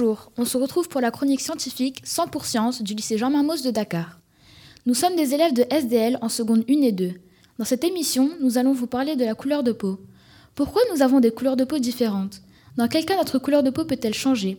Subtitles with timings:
[0.00, 3.70] on se retrouve pour la chronique scientifique 100 pour sciences du lycée Jean Marmos de
[3.70, 4.20] Dakar.
[4.86, 7.12] Nous sommes des élèves de SDL en seconde 1 et 2.
[7.58, 9.98] Dans cette émission, nous allons vous parler de la couleur de peau.
[10.54, 12.40] Pourquoi nous avons des couleurs de peau différentes?
[12.76, 14.56] Dans quel cas notre couleur de peau peut-elle changer?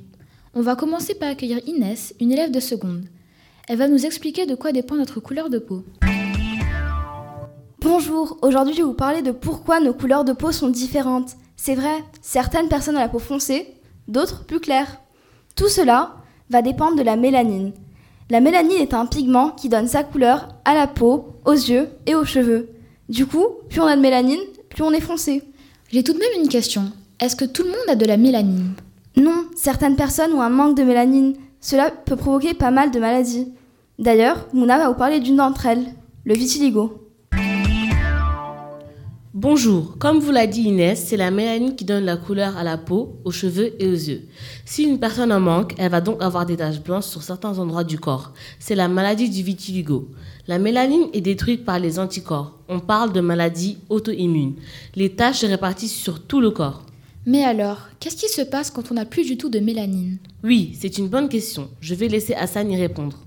[0.53, 3.05] On va commencer par accueillir Inès, une élève de seconde.
[3.67, 5.83] Elle va nous expliquer de quoi dépend notre couleur de peau.
[7.79, 11.31] Bonjour, aujourd'hui je vais vous parler de pourquoi nos couleurs de peau sont différentes.
[11.57, 13.67] C'est vrai, certaines personnes ont la peau foncée,
[14.07, 14.99] d'autres plus claire.
[15.55, 16.15] Tout cela
[16.49, 17.73] va dépendre de la mélanine.
[18.29, 22.15] La mélanine est un pigment qui donne sa couleur à la peau, aux yeux et
[22.15, 22.69] aux cheveux.
[23.09, 24.39] Du coup, plus on a de mélanine,
[24.69, 25.43] plus on est foncé.
[25.91, 26.91] J'ai tout de même une question.
[27.19, 28.73] Est-ce que tout le monde a de la mélanine?
[29.15, 31.35] Non, certaines personnes ont un manque de mélanine.
[31.61, 33.53] Cela peut provoquer pas mal de maladies.
[33.99, 35.85] D'ailleurs, Mouna va vous parler d'une d'entre elles,
[36.25, 37.02] le vitiligo.
[39.35, 42.77] Bonjour, comme vous l'a dit Inès, c'est la mélanine qui donne la couleur à la
[42.77, 44.27] peau, aux cheveux et aux yeux.
[44.63, 47.83] Si une personne en manque, elle va donc avoir des taches blanches sur certains endroits
[47.83, 48.33] du corps.
[48.59, 50.07] C'est la maladie du vitiligo.
[50.45, 52.59] La mélanine est détruite par les anticorps.
[52.69, 54.53] On parle de maladie auto-immune.
[54.93, 56.85] Les taches se répartissent sur tout le corps.
[57.25, 60.19] Mais alors, qu'est-ce qui se passe quand on n'a plus du tout de mélanine?
[60.43, 61.71] Oui, c'est une bonne question.
[61.81, 63.17] Je vais laisser Hassan y répondre.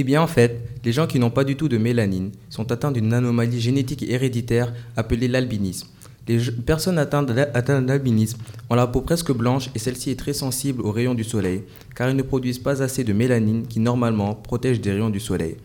[0.00, 2.92] Eh bien en fait, les gens qui n'ont pas du tout de mélanine sont atteints
[2.92, 5.88] d'une anomalie génétique héréditaire appelée l'albinisme.
[6.28, 8.38] Les personnes atteintes d'albinisme
[8.70, 11.64] ont la peau presque blanche et celle-ci est très sensible aux rayons du soleil
[11.96, 15.56] car ils ne produisent pas assez de mélanine qui normalement protège des rayons du soleil.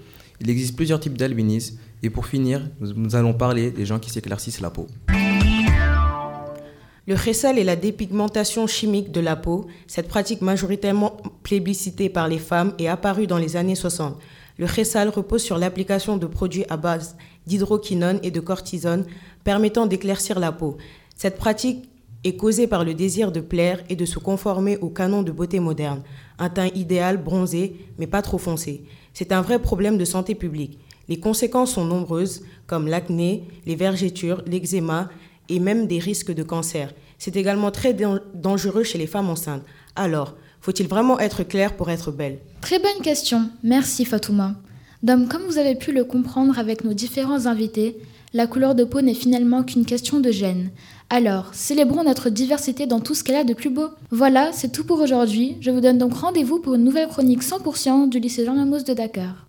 [0.41, 4.61] Il existe plusieurs types d'albinisme et pour finir, nous allons parler des gens qui s'éclaircissent
[4.61, 4.87] la peau.
[7.05, 9.65] Le récel est la dépigmentation chimique de la peau.
[9.87, 14.17] Cette pratique majoritairement plébiscitée par les femmes est apparue dans les années 60.
[14.57, 19.05] Le récel repose sur l'application de produits à base d'hydroquinone et de cortisone
[19.43, 20.77] permettant d'éclaircir la peau.
[21.17, 21.89] Cette pratique
[22.23, 25.59] est causée par le désir de plaire et de se conformer au canon de beauté
[25.59, 26.03] moderne.
[26.39, 28.85] Un teint idéal, bronzé, mais pas trop foncé.
[29.13, 30.79] C'est un vrai problème de santé publique.
[31.09, 35.09] Les conséquences sont nombreuses, comme l'acné, les vergetures, l'eczéma,
[35.49, 36.93] et même des risques de cancer.
[37.17, 37.95] C'est également très
[38.33, 39.63] dangereux chez les femmes enceintes.
[39.95, 42.39] Alors, faut-il vraiment être clair pour être belle?
[42.61, 43.49] Très bonne question.
[43.63, 44.55] Merci Fatouma.
[45.03, 47.97] Donc, comme vous avez pu le comprendre avec nos différents invités,
[48.33, 50.71] la couleur de peau n'est finalement qu'une question de gène.
[51.09, 53.89] Alors, célébrons notre diversité dans tout ce qu'elle a de plus beau.
[54.09, 55.57] Voilà, c'est tout pour aujourd'hui.
[55.59, 58.93] Je vous donne donc rendez-vous pour une nouvelle chronique 100% du lycée Jean Mamos de
[58.93, 59.45] Dakar.